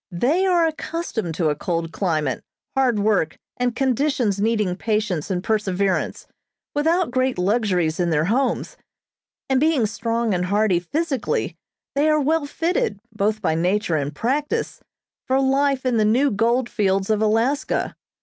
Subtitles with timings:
[0.13, 2.41] They are accustomed to a cold climate,
[2.75, 6.25] hard work, and conditions needing patience and perseverance,
[6.73, 8.77] without great luxuries in their homes,
[9.47, 11.55] and being strong and hearty physically,
[11.93, 14.79] they are well fitted, both by nature and practice,
[15.27, 17.95] for life in the new gold fields of Alaska.